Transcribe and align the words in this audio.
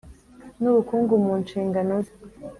N 0.61 0.63
ubukungu 0.71 1.13
mu 1.23 1.33
nshingano 1.43 1.93
ze 2.05 2.13